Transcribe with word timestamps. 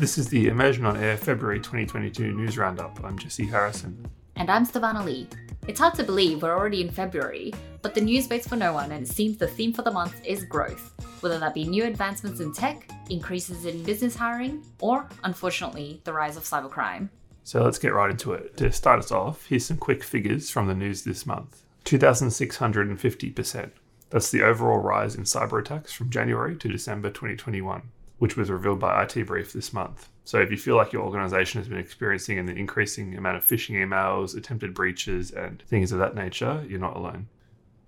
This 0.00 0.16
is 0.16 0.28
the 0.28 0.48
Immersion 0.48 0.86
on 0.86 0.96
Air 0.96 1.18
February 1.18 1.58
2022 1.58 2.32
news 2.32 2.56
roundup. 2.56 3.04
I'm 3.04 3.18
Jesse 3.18 3.44
Harrison. 3.44 4.10
And 4.34 4.48
I'm 4.48 4.64
Stevana 4.64 5.04
Lee. 5.04 5.28
It's 5.68 5.78
hard 5.78 5.92
to 5.96 6.02
believe 6.02 6.40
we're 6.40 6.56
already 6.56 6.80
in 6.80 6.90
February, 6.90 7.52
but 7.82 7.94
the 7.94 8.00
news 8.00 8.26
waits 8.26 8.48
for 8.48 8.56
no 8.56 8.72
one, 8.72 8.92
and 8.92 9.04
it 9.04 9.10
seems 9.10 9.36
the 9.36 9.46
theme 9.46 9.74
for 9.74 9.82
the 9.82 9.90
month 9.90 10.24
is 10.24 10.46
growth. 10.46 10.94
Whether 11.20 11.38
that 11.40 11.52
be 11.52 11.66
new 11.66 11.84
advancements 11.84 12.40
in 12.40 12.54
tech, 12.54 12.90
increases 13.10 13.66
in 13.66 13.82
business 13.82 14.16
hiring, 14.16 14.64
or, 14.78 15.06
unfortunately, 15.22 16.00
the 16.04 16.14
rise 16.14 16.38
of 16.38 16.44
cybercrime. 16.44 17.10
So 17.44 17.62
let's 17.62 17.78
get 17.78 17.92
right 17.92 18.10
into 18.10 18.32
it. 18.32 18.56
To 18.56 18.72
start 18.72 19.00
us 19.00 19.12
off, 19.12 19.44
here's 19.48 19.66
some 19.66 19.76
quick 19.76 20.02
figures 20.02 20.48
from 20.48 20.66
the 20.66 20.74
news 20.74 21.02
this 21.02 21.26
month 21.26 21.62
2,650%. 21.84 23.70
That's 24.08 24.30
the 24.30 24.44
overall 24.44 24.78
rise 24.78 25.14
in 25.14 25.24
cyber 25.24 25.60
attacks 25.60 25.92
from 25.92 26.08
January 26.08 26.56
to 26.56 26.68
December 26.68 27.10
2021, 27.10 27.82
which 28.20 28.36
was 28.36 28.50
revealed 28.50 28.78
by 28.78 29.02
IT 29.02 29.26
Brief 29.26 29.52
this 29.52 29.72
month. 29.72 30.08
So 30.24 30.40
if 30.40 30.50
you 30.50 30.58
feel 30.58 30.76
like 30.76 30.92
your 30.92 31.02
organization 31.02 31.60
has 31.60 31.68
been 31.68 31.78
experiencing 31.78 32.38
an 32.38 32.50
increasing 32.50 33.16
amount 33.16 33.38
of 33.38 33.44
phishing 33.44 33.76
emails, 33.76 34.36
attempted 34.36 34.74
breaches, 34.74 35.30
and 35.30 35.62
things 35.62 35.90
of 35.90 35.98
that 35.98 36.14
nature, 36.14 36.62
you're 36.68 36.78
not 36.78 36.96
alone. 36.96 37.28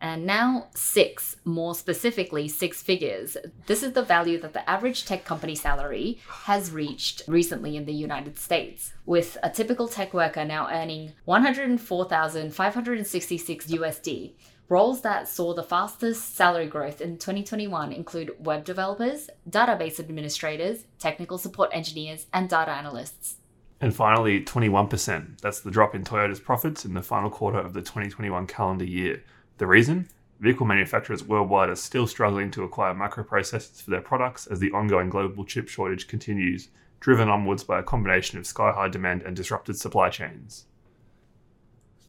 And 0.00 0.24
now, 0.26 0.68
six, 0.74 1.36
more 1.44 1.74
specifically, 1.74 2.48
six 2.48 2.82
figures. 2.82 3.36
This 3.66 3.82
is 3.84 3.92
the 3.92 4.02
value 4.02 4.40
that 4.40 4.54
the 4.54 4.68
average 4.68 5.04
tech 5.04 5.24
company 5.24 5.54
salary 5.54 6.18
has 6.44 6.72
reached 6.72 7.22
recently 7.28 7.76
in 7.76 7.84
the 7.84 7.92
United 7.92 8.38
States, 8.38 8.94
with 9.04 9.36
a 9.44 9.50
typical 9.50 9.86
tech 9.86 10.14
worker 10.14 10.46
now 10.46 10.66
earning 10.72 11.12
104,566 11.26 13.66
USD. 13.66 14.32
Roles 14.72 15.02
that 15.02 15.28
saw 15.28 15.52
the 15.52 15.62
fastest 15.62 16.34
salary 16.34 16.64
growth 16.66 17.02
in 17.02 17.18
2021 17.18 17.92
include 17.92 18.34
web 18.38 18.64
developers, 18.64 19.28
database 19.46 20.00
administrators, 20.00 20.86
technical 20.98 21.36
support 21.36 21.68
engineers, 21.74 22.24
and 22.32 22.48
data 22.48 22.70
analysts. 22.70 23.36
And 23.82 23.94
finally, 23.94 24.42
21%. 24.42 25.42
That's 25.42 25.60
the 25.60 25.70
drop 25.70 25.94
in 25.94 26.04
Toyota's 26.04 26.40
profits 26.40 26.86
in 26.86 26.94
the 26.94 27.02
final 27.02 27.28
quarter 27.28 27.58
of 27.58 27.74
the 27.74 27.82
2021 27.82 28.46
calendar 28.46 28.86
year 28.86 29.22
the 29.58 29.66
reason? 29.66 30.08
Vehicle 30.40 30.64
manufacturers 30.64 31.22
worldwide 31.22 31.68
are 31.68 31.76
still 31.76 32.06
struggling 32.06 32.50
to 32.52 32.64
acquire 32.64 32.94
microprocessors 32.94 33.82
for 33.82 33.90
their 33.90 34.00
products 34.00 34.46
as 34.46 34.58
the 34.58 34.72
ongoing 34.72 35.10
global 35.10 35.44
chip 35.44 35.68
shortage 35.68 36.08
continues, 36.08 36.70
driven 36.98 37.28
onwards 37.28 37.62
by 37.62 37.78
a 37.78 37.82
combination 37.82 38.38
of 38.38 38.46
sky 38.46 38.72
high 38.72 38.88
demand 38.88 39.20
and 39.20 39.36
disrupted 39.36 39.76
supply 39.76 40.08
chains. 40.08 40.64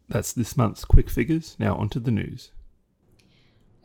That's 0.07 0.31
this 0.31 0.55
month's 0.55 0.85
quick 0.85 1.09
figures. 1.09 1.57
Now 1.59 1.75
onto 1.75 1.99
the 1.99 2.11
news. 2.11 2.51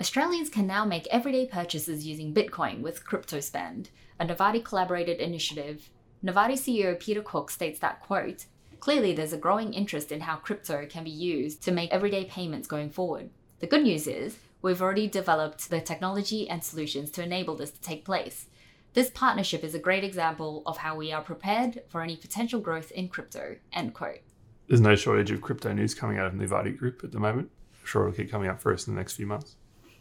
Australians 0.00 0.48
can 0.48 0.64
now 0.64 0.84
make 0.84 1.08
everyday 1.08 1.44
purchases 1.44 2.06
using 2.06 2.32
Bitcoin 2.32 2.82
with 2.82 3.04
CryptoSpend, 3.04 3.88
a 4.20 4.24
Novatti 4.24 4.64
collaborated 4.64 5.18
initiative. 5.18 5.90
Novatti 6.24 6.52
CEO 6.52 6.98
Peter 7.00 7.20
Cook 7.20 7.50
states 7.50 7.80
that, 7.80 8.00
quote, 8.00 8.46
Clearly, 8.78 9.12
there's 9.12 9.32
a 9.32 9.38
growing 9.38 9.74
interest 9.74 10.12
in 10.12 10.20
how 10.20 10.36
crypto 10.36 10.86
can 10.86 11.02
be 11.02 11.10
used 11.10 11.64
to 11.64 11.72
make 11.72 11.90
everyday 11.90 12.26
payments 12.26 12.68
going 12.68 12.90
forward. 12.90 13.30
The 13.58 13.66
good 13.66 13.82
news 13.82 14.06
is, 14.06 14.38
we've 14.62 14.80
already 14.80 15.08
developed 15.08 15.68
the 15.68 15.80
technology 15.80 16.48
and 16.48 16.62
solutions 16.62 17.10
to 17.12 17.24
enable 17.24 17.56
this 17.56 17.72
to 17.72 17.80
take 17.80 18.04
place. 18.04 18.46
This 18.92 19.10
partnership 19.10 19.64
is 19.64 19.74
a 19.74 19.80
great 19.80 20.04
example 20.04 20.62
of 20.64 20.76
how 20.76 20.94
we 20.94 21.10
are 21.10 21.22
prepared 21.22 21.82
for 21.88 22.02
any 22.02 22.14
potential 22.14 22.60
growth 22.60 22.92
in 22.92 23.08
crypto. 23.08 23.56
End 23.72 23.94
quote. 23.94 24.20
There's 24.68 24.80
no 24.80 24.94
shortage 24.94 25.32
of 25.32 25.40
crypto 25.40 25.72
news 25.72 25.92
coming 25.92 26.18
out 26.18 26.26
of 26.26 26.34
Novatti 26.34 26.78
Group 26.78 27.02
at 27.02 27.10
the 27.10 27.18
moment. 27.18 27.50
I'm 27.80 27.86
sure 27.86 28.02
it'll 28.02 28.16
keep 28.16 28.30
coming 28.30 28.48
up 28.48 28.60
for 28.60 28.72
us 28.72 28.86
in 28.86 28.94
the 28.94 29.00
next 29.00 29.14
few 29.14 29.26
months. 29.26 29.56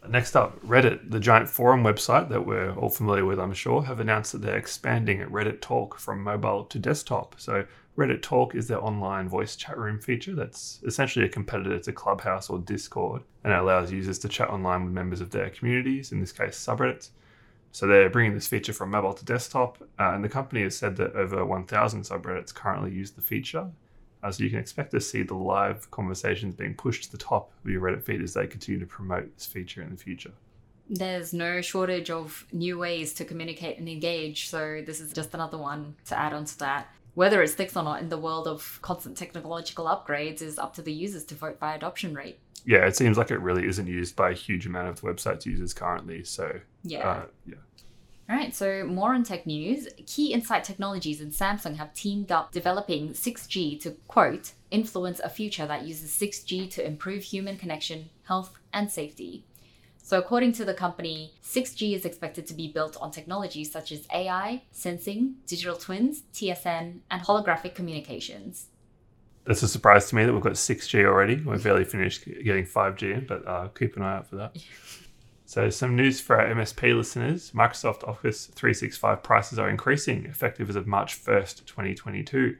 Next 0.06 0.36
up, 0.36 0.60
Reddit, 0.62 1.10
the 1.10 1.20
giant 1.20 1.48
forum 1.48 1.82
website 1.82 2.28
that 2.28 2.46
we're 2.46 2.72
all 2.74 2.88
familiar 2.88 3.24
with, 3.24 3.38
I'm 3.40 3.52
sure, 3.52 3.82
have 3.82 4.00
announced 4.00 4.32
that 4.32 4.42
they're 4.42 4.56
expanding 4.56 5.20
Reddit 5.20 5.60
Talk 5.60 5.98
from 5.98 6.22
mobile 6.22 6.64
to 6.64 6.78
desktop. 6.78 7.34
So 7.38 7.64
Reddit 7.96 8.22
Talk 8.22 8.54
is 8.54 8.68
their 8.68 8.82
online 8.82 9.28
voice 9.28 9.56
chat 9.56 9.76
room 9.76 9.98
feature 9.98 10.34
that's 10.34 10.80
essentially 10.84 11.26
a 11.26 11.28
competitor 11.28 11.78
to 11.80 11.92
Clubhouse 11.92 12.48
or 12.48 12.60
Discord, 12.60 13.22
and 13.42 13.52
it 13.52 13.58
allows 13.58 13.90
users 13.90 14.18
to 14.20 14.28
chat 14.28 14.50
online 14.50 14.84
with 14.84 14.92
members 14.94 15.20
of 15.20 15.30
their 15.30 15.50
communities, 15.50 16.12
in 16.12 16.20
this 16.20 16.32
case, 16.32 16.56
subreddits. 16.56 17.10
So 17.72 17.86
they're 17.86 18.08
bringing 18.08 18.34
this 18.34 18.48
feature 18.48 18.72
from 18.72 18.90
mobile 18.90 19.12
to 19.12 19.24
desktop, 19.24 19.78
uh, 19.98 20.12
and 20.14 20.24
the 20.24 20.28
company 20.28 20.62
has 20.62 20.76
said 20.76 20.96
that 20.96 21.16
over 21.16 21.44
1,000 21.44 22.02
subreddits 22.02 22.54
currently 22.54 22.92
use 22.92 23.10
the 23.10 23.20
feature. 23.20 23.70
So 24.30 24.42
you 24.42 24.50
can 24.50 24.58
expect 24.58 24.90
to 24.92 25.00
see 25.00 25.22
the 25.22 25.34
live 25.34 25.90
conversations 25.90 26.54
being 26.54 26.74
pushed 26.74 27.04
to 27.04 27.12
the 27.12 27.18
top 27.18 27.50
of 27.64 27.70
your 27.70 27.80
Reddit 27.80 28.02
feed 28.02 28.22
as 28.22 28.34
they 28.34 28.46
continue 28.46 28.80
to 28.80 28.86
promote 28.86 29.34
this 29.36 29.46
feature 29.46 29.82
in 29.82 29.90
the 29.90 29.96
future. 29.96 30.32
There's 30.90 31.32
no 31.32 31.60
shortage 31.60 32.10
of 32.10 32.46
new 32.52 32.78
ways 32.78 33.12
to 33.14 33.24
communicate 33.24 33.78
and 33.78 33.88
engage, 33.88 34.48
so 34.48 34.82
this 34.84 35.00
is 35.00 35.12
just 35.12 35.34
another 35.34 35.58
one 35.58 35.96
to 36.06 36.18
add 36.18 36.32
on 36.32 36.46
to 36.46 36.58
that 36.60 36.88
whether 37.18 37.42
it 37.42 37.48
sticks 37.48 37.76
or 37.76 37.82
not 37.82 38.00
in 38.00 38.08
the 38.10 38.16
world 38.16 38.46
of 38.46 38.78
constant 38.80 39.16
technological 39.16 39.86
upgrades 39.86 40.40
is 40.40 40.56
up 40.56 40.72
to 40.72 40.82
the 40.82 40.92
users 40.92 41.24
to 41.24 41.34
vote 41.34 41.58
by 41.58 41.74
adoption 41.74 42.14
rate. 42.14 42.38
Yeah, 42.64 42.86
it 42.86 42.94
seems 42.94 43.18
like 43.18 43.32
it 43.32 43.40
really 43.40 43.66
isn't 43.66 43.88
used 43.88 44.14
by 44.14 44.30
a 44.30 44.34
huge 44.34 44.66
amount 44.66 44.86
of 44.86 45.00
the 45.00 45.08
website's 45.08 45.44
users 45.44 45.74
currently. 45.74 46.22
So 46.22 46.60
yeah, 46.84 47.08
uh, 47.08 47.22
yeah. 47.44 47.56
All 48.30 48.36
right, 48.36 48.54
so 48.54 48.84
more 48.84 49.14
on 49.14 49.24
tech 49.24 49.46
news. 49.46 49.88
Keysight 50.02 50.62
Technologies 50.62 51.22
and 51.22 51.32
Samsung 51.32 51.76
have 51.76 51.94
teamed 51.94 52.30
up 52.30 52.52
developing 52.52 53.14
6G 53.14 53.80
to 53.80 53.92
quote 54.06 54.52
influence 54.70 55.18
a 55.20 55.30
future 55.30 55.66
that 55.66 55.86
uses 55.86 56.10
6G 56.10 56.70
to 56.72 56.86
improve 56.86 57.22
human 57.22 57.56
connection, 57.56 58.10
health, 58.24 58.52
and 58.70 58.90
safety. 58.92 59.46
So, 60.02 60.18
according 60.18 60.52
to 60.54 60.66
the 60.66 60.74
company, 60.74 61.32
6G 61.42 61.94
is 61.94 62.04
expected 62.04 62.46
to 62.48 62.54
be 62.54 62.70
built 62.70 62.98
on 63.00 63.10
technologies 63.10 63.72
such 63.72 63.92
as 63.92 64.06
AI, 64.12 64.62
sensing, 64.72 65.36
digital 65.46 65.76
twins, 65.76 66.24
TSN, 66.34 67.00
and 67.10 67.22
holographic 67.22 67.74
communications. 67.74 68.66
That's 69.46 69.62
a 69.62 69.68
surprise 69.68 70.10
to 70.10 70.16
me 70.16 70.26
that 70.26 70.34
we've 70.34 70.42
got 70.42 70.52
6G 70.52 71.02
already. 71.06 71.36
We're 71.36 71.58
barely 71.58 71.84
finished 71.84 72.26
getting 72.26 72.66
5G, 72.66 73.02
in, 73.02 73.26
but 73.26 73.48
uh, 73.48 73.68
keep 73.68 73.96
an 73.96 74.02
eye 74.02 74.16
out 74.16 74.28
for 74.28 74.36
that. 74.36 74.56
So, 75.48 75.70
some 75.70 75.96
news 75.96 76.20
for 76.20 76.38
our 76.38 76.54
MSP 76.54 76.94
listeners 76.94 77.52
Microsoft 77.52 78.06
Office 78.06 78.48
365 78.48 79.22
prices 79.22 79.58
are 79.58 79.70
increasing 79.70 80.26
effective 80.26 80.68
as 80.68 80.76
of 80.76 80.86
March 80.86 81.18
1st, 81.24 81.64
2022. 81.64 82.54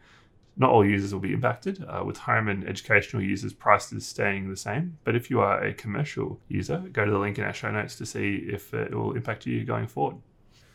Not 0.57 0.71
all 0.71 0.87
users 0.87 1.13
will 1.13 1.21
be 1.21 1.35
impacted, 1.35 1.85
uh, 1.87 2.03
with 2.03 2.17
home 2.17 2.49
and 2.49 2.67
educational 2.67 3.23
users' 3.23 3.53
prices 3.53 4.07
staying 4.07 4.49
the 4.49 4.57
same. 4.57 4.97
But 5.05 5.17
if 5.17 5.29
you 5.29 5.39
are 5.41 5.63
a 5.63 5.75
commercial 5.75 6.41
user, 6.49 6.83
go 6.91 7.05
to 7.05 7.11
the 7.11 7.19
link 7.19 7.37
in 7.37 7.45
our 7.45 7.53
show 7.53 7.71
notes 7.71 7.95
to 7.97 8.07
see 8.07 8.37
if 8.51 8.73
it 8.73 8.95
will 8.95 9.15
impact 9.15 9.45
you 9.45 9.67
going 9.67 9.87
forward. 9.87 10.17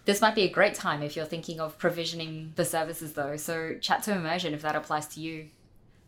This 0.06 0.22
might 0.22 0.36
be 0.36 0.44
a 0.44 0.52
great 0.52 0.76
time 0.76 1.02
if 1.02 1.16
you're 1.16 1.26
thinking 1.26 1.60
of 1.60 1.80
provisioning 1.80 2.54
the 2.58 2.64
services, 2.64 3.14
though, 3.14 3.38
so 3.38 3.76
chat 3.82 4.04
to 4.04 4.14
Immersion 4.14 4.54
if 4.54 4.62
that 4.62 4.76
applies 4.76 5.08
to 5.08 5.20
you. 5.20 5.50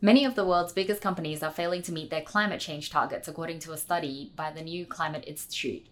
Many 0.02 0.24
of 0.24 0.36
the 0.36 0.46
world's 0.46 0.72
biggest 0.72 1.02
companies 1.02 1.42
are 1.42 1.50
failing 1.50 1.82
to 1.82 1.92
meet 1.92 2.12
their 2.12 2.22
climate 2.22 2.60
change 2.60 2.92
targets, 2.92 3.28
according 3.28 3.58
to 3.62 3.72
a 3.72 3.78
study 3.78 4.32
by 4.36 4.52
the 4.52 4.62
New 4.62 4.86
Climate 4.86 5.24
Institute. 5.26 5.88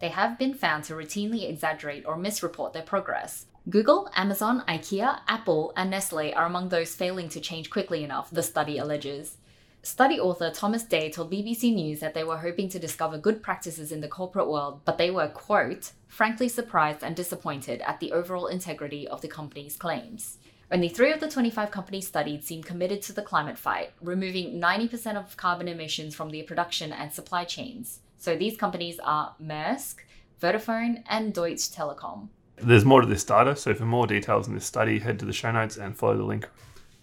They 0.00 0.08
have 0.08 0.38
been 0.38 0.54
found 0.54 0.84
to 0.84 0.94
routinely 0.94 1.48
exaggerate 1.48 2.04
or 2.06 2.16
misreport 2.16 2.72
their 2.72 2.82
progress, 2.82 3.46
Google, 3.70 4.10
Amazon, 4.14 4.62
IKEA, 4.68 5.20
Apple, 5.26 5.72
and 5.74 5.88
Nestle 5.88 6.34
are 6.34 6.44
among 6.44 6.68
those 6.68 6.94
failing 6.94 7.30
to 7.30 7.40
change 7.40 7.70
quickly 7.70 8.04
enough, 8.04 8.30
the 8.30 8.42
study 8.42 8.76
alleges. 8.76 9.38
Study 9.82 10.20
author 10.20 10.50
Thomas 10.50 10.82
Day 10.82 11.10
told 11.10 11.32
BBC 11.32 11.74
News 11.74 12.00
that 12.00 12.12
they 12.12 12.24
were 12.24 12.36
hoping 12.36 12.68
to 12.68 12.78
discover 12.78 13.16
good 13.16 13.42
practices 13.42 13.90
in 13.90 14.02
the 14.02 14.08
corporate 14.08 14.48
world, 14.48 14.82
but 14.84 14.98
they 14.98 15.10
were, 15.10 15.28
quote, 15.28 15.92
frankly 16.08 16.46
surprised 16.46 17.02
and 17.02 17.16
disappointed 17.16 17.80
at 17.86 18.00
the 18.00 18.12
overall 18.12 18.48
integrity 18.48 19.08
of 19.08 19.22
the 19.22 19.28
company's 19.28 19.76
claims. 19.76 20.36
Only 20.70 20.90
three 20.90 21.12
of 21.12 21.20
the 21.20 21.30
25 21.30 21.70
companies 21.70 22.06
studied 22.06 22.44
seemed 22.44 22.66
committed 22.66 23.00
to 23.02 23.14
the 23.14 23.22
climate 23.22 23.58
fight, 23.58 23.92
removing 24.02 24.60
90% 24.60 25.16
of 25.16 25.38
carbon 25.38 25.68
emissions 25.68 26.14
from 26.14 26.28
their 26.28 26.44
production 26.44 26.92
and 26.92 27.14
supply 27.14 27.44
chains. 27.44 28.00
So 28.24 28.34
these 28.34 28.56
companies 28.56 28.98
are 29.04 29.34
Maersk, 29.38 29.96
Vodafone, 30.40 31.02
and 31.10 31.34
Deutsche 31.34 31.68
Telekom. 31.70 32.28
There's 32.56 32.86
more 32.86 33.02
to 33.02 33.06
this 33.06 33.22
data, 33.22 33.54
so 33.54 33.74
for 33.74 33.84
more 33.84 34.06
details 34.06 34.48
in 34.48 34.54
this 34.54 34.64
study, 34.64 34.98
head 34.98 35.18
to 35.18 35.26
the 35.26 35.32
show 35.34 35.52
notes 35.52 35.76
and 35.76 35.94
follow 35.94 36.16
the 36.16 36.24
link. 36.24 36.48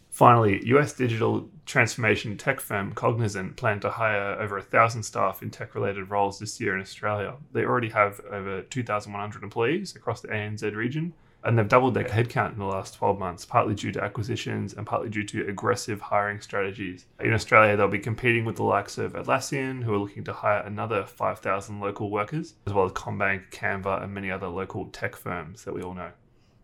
Finally, 0.10 0.66
US 0.70 0.94
digital 0.94 1.48
transformation 1.68 2.38
tech 2.38 2.60
firm 2.60 2.92
Cognizant 2.94 3.56
plan 3.56 3.80
to 3.82 3.92
hire 3.92 4.34
over 4.42 4.58
a 4.58 4.64
thousand 4.64 5.04
staff 5.04 5.44
in 5.44 5.52
tech 5.52 5.76
related 5.76 6.10
roles 6.10 6.40
this 6.40 6.60
year 6.60 6.74
in 6.74 6.82
Australia. 6.82 7.36
They 7.52 7.66
already 7.66 7.90
have 7.90 8.20
over 8.32 8.64
2,100 8.64 9.44
employees 9.44 9.96
across 9.96 10.22
the 10.22 10.30
ANZ 10.30 10.76
region, 10.76 11.14
and 11.44 11.58
they've 11.58 11.68
doubled 11.68 11.94
their 11.94 12.06
headcount 12.06 12.54
in 12.54 12.60
the 12.60 12.66
last 12.66 12.96
12 12.96 13.20
months, 13.20 13.46
partly 13.46 13.74
due 13.74 13.92
to 13.92 14.04
acquisitions 14.04 14.74
and 14.74 14.86
partly 14.86 15.10
due 15.10 15.24
to 15.24 15.48
aggressive 15.48 16.02
hiring 16.02 16.42
strategies. 16.42 17.06
In 17.20 17.34
Australia, 17.34 17.76
they'll 17.76 17.88
be 17.88 18.00
competing 18.00 18.46
with 18.46 18.56
the 18.56 18.64
likes 18.64 18.98
of 18.98 19.14
Atlassian, 19.14 19.84
who 19.84 19.94
are 19.94 19.98
looking 19.98 20.24
to 20.26 20.34
hire 20.34 20.62
another 20.62 21.04
5,000 21.06 21.80
local 21.80 22.10
workers, 22.10 22.54
as 22.68 22.74
well 22.74 22.86
as 22.86 22.92
CommBank, 22.92 23.52
Canva, 23.52 24.04
and 24.04 24.14
many 24.14 24.30
other 24.30 24.48
local 24.48 24.86
tech 24.88 25.16
firms 25.16 25.64
that 25.64 25.74
we 25.74 25.82
all 25.82 25.94
know. 25.94 26.12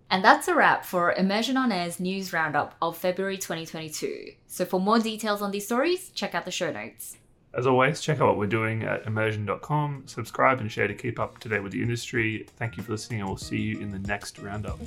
And 0.10 0.24
that's 0.24 0.48
a 0.48 0.56
wrap 0.56 0.86
for 0.86 1.12
Immersion 1.12 1.58
on 1.58 1.72
Air's 1.72 2.00
news 2.00 2.32
roundup 2.32 2.76
of 2.82 2.98
February 2.98 3.38
2022. 3.38 4.34
So 4.48 4.64
for 4.64 4.80
more 4.80 5.00
details 5.00 5.42
on 5.42 5.52
these 5.52 5.66
stories, 5.66 6.10
check 6.12 6.34
out 6.34 6.46
the 6.46 6.52
show 6.52 6.72
notes. 6.72 7.18
As 7.54 7.66
always, 7.66 8.02
check 8.02 8.20
out 8.20 8.28
what 8.28 8.38
we're 8.38 8.46
doing 8.46 8.84
at 8.84 9.06
immersion.com, 9.08 10.04
subscribe 10.06 10.60
and 10.60 10.72
share 10.72 10.88
to 10.88 10.94
keep 10.94 11.20
up 11.20 11.40
to 11.40 11.50
date 11.50 11.64
with 11.64 11.72
the 11.72 11.82
industry. 11.82 12.46
Thank 12.58 12.78
you 12.78 12.84
for 12.84 12.92
listening, 12.92 13.22
and 13.22 13.30
we'll 13.30 13.38
see 13.38 13.58
you 13.58 13.80
in 13.80 13.92
the 13.92 14.00
next 14.00 14.38
roundup. 14.40 14.80